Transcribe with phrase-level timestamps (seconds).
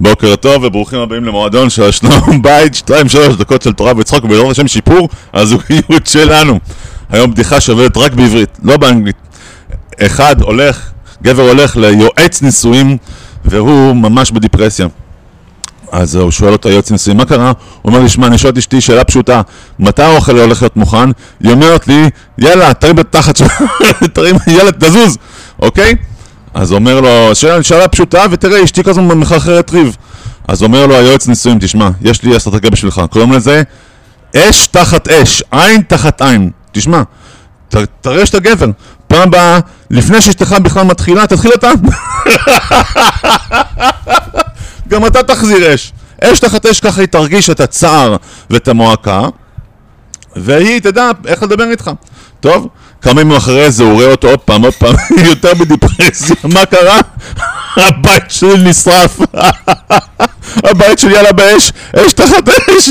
[0.00, 2.92] בוקר טוב וברוכים הבאים למועדון של השלום בית, 2-3
[3.38, 6.58] דקות של תורה וצחוק ובעזרת השם שיפור הזוגיות שלנו.
[7.10, 9.16] היום בדיחה שעובדת רק בעברית, לא באנגלית.
[10.00, 10.90] אחד הולך,
[11.22, 12.96] גבר הולך ליועץ נישואים
[13.44, 14.86] והוא ממש בדיפרסיה.
[15.92, 17.46] אז הוא שואל אותו יועץ נישואים, מה קרה?
[17.46, 17.54] הוא
[17.92, 19.42] אומר לי, שמע, אני שואל את אשתי שאלה פשוטה,
[19.78, 21.10] מתי האוכל הולך להיות מוכן?
[21.40, 23.62] היא אומרת לי, יאללה, תרים בתחת שלך,
[24.14, 25.18] תרים, יאללה, תזוז,
[25.58, 25.94] אוקיי?
[26.54, 29.96] אז אומר לו, שאלה, שאלה פשוטה, ותראה, אשתי הזמן מחרחרת ריב.
[30.48, 33.62] אז אומר לו היועץ נישואים, תשמע, יש לי אסטרטגיה בשבילך, קוראים לזה
[34.36, 36.50] אש תחת אש, עין תחת עין.
[36.72, 37.02] תשמע,
[37.68, 38.66] ת, תראה שאתה גבר.
[39.08, 39.58] פעם הבאה,
[39.90, 41.68] לפני שאשתך בכלל מתחילה, תתחיל אתה.
[44.88, 45.92] גם אתה תחזיר אש.
[46.24, 48.16] אש תחת אש, ככה היא תרגיש את הצער
[48.50, 49.22] ואת המועקה,
[50.36, 51.90] והיא תדע איך לדבר איתך.
[52.40, 52.68] טוב,
[53.02, 54.94] כמה ימים אחרי זה הוא רואה אותו עוד פעם, עוד פעם,
[55.30, 57.00] יותר בדיפרסיה, מה קרה?
[57.76, 59.18] הבית שלי נשרף,
[60.70, 62.90] הבית שלי עלה באש, אש תחת אש.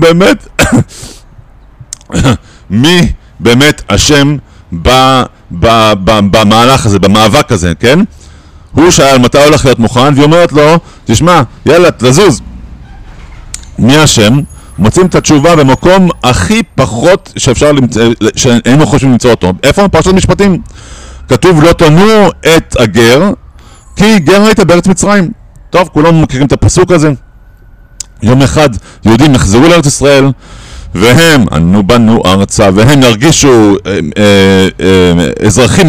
[0.00, 0.48] באמת,
[2.70, 4.36] מי באמת אשם
[6.30, 7.98] במהלך הזה, במאבק הזה, כן?
[8.72, 12.40] הוא שאל מתי הולך להיות מוכן, והיא אומרת לו, תשמע, יאללה, תזוז.
[13.78, 14.40] מי אשם?
[14.78, 18.02] מוצאים את התשובה במקום הכי פחות שאפשר למצוא,
[18.36, 19.52] שהיינו חושבים למצוא אותו.
[19.62, 19.88] איפה?
[19.88, 20.62] פרשת משפטים.
[21.28, 23.32] כתוב לא תנו את הגר,
[23.96, 25.30] כי גר היית בארץ מצרים.
[25.70, 27.12] טוב, כולם מכירים את הפסוק הזה.
[28.22, 28.68] יום אחד
[29.04, 30.24] יהודים יחזרו לארץ ישראל,
[30.94, 35.86] והם, אנו בנו ארצה, והם ירגישו אה, אה, אה, אזרחים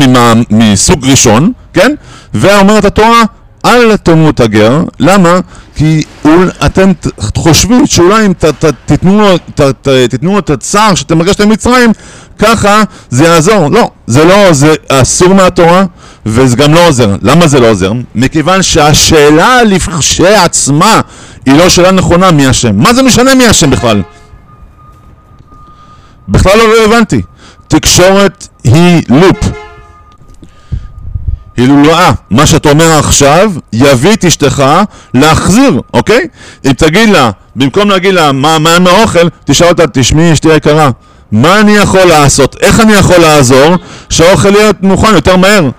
[0.49, 1.95] מסוג ראשון, כן?
[2.33, 3.23] ואומרת התורה,
[3.69, 5.39] אל תאמרו את הגר, למה?
[5.75, 6.03] כי
[6.65, 6.91] אתם
[7.35, 8.33] חושבים שאולי אם
[8.85, 9.37] תיתנו
[10.21, 11.91] לו את הצער שאתם הרגשתם במצרים,
[12.39, 13.69] ככה זה יעזור.
[13.71, 15.85] לא, זה לא, זה אסור מהתורה,
[16.25, 17.15] וזה גם לא עוזר.
[17.21, 17.91] למה זה לא עוזר?
[18.15, 21.01] מכיוון שהשאלה לכשעצמה
[21.45, 22.75] היא לא שאלה נכונה מי אשם.
[22.75, 24.01] מה זה משנה מי אשם בכלל?
[26.27, 27.21] בכלל לא רלוונטי.
[27.67, 29.37] תקשורת היא לופ.
[31.59, 34.63] הילולאה, מה שאתה אומר עכשיו, יביא את אשתך
[35.13, 36.27] להחזיר, אוקיי?
[36.65, 40.89] אם תגיד לה, במקום להגיד לה מה, עם האוכל, תשאל אותה, תשמעי אשתי יקרה,
[41.31, 42.55] מה אני יכול לעשות?
[42.61, 43.75] איך אני יכול לעזור
[44.09, 45.69] שהאוכל יהיה מוכן יותר מהר?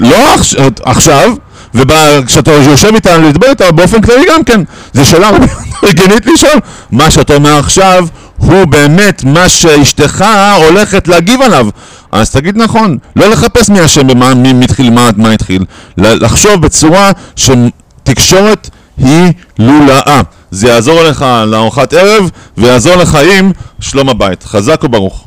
[0.00, 0.34] לא
[0.82, 1.32] עכשיו,
[1.74, 4.60] וכשאתה יושב איתה לדבר איתה באופן כללי גם כן,
[4.92, 5.30] זו שאלה
[5.88, 6.60] רגינית לשאול.
[6.90, 10.24] מה שאתה אומר עכשיו הוא באמת מה שאשתך
[10.56, 11.66] הולכת להגיב עליו.
[12.12, 15.64] אז תגיד נכון, לא לחפש מי אשם במה, מי התחיל, מה, מה התחיל,
[15.98, 20.20] לחשוב בצורה שתקשורת היא לולאה.
[20.50, 22.94] זה יעזור לך לארוחת ערב ויעזור
[23.38, 24.42] עם שלום הבית.
[24.42, 25.24] חזק וברוך.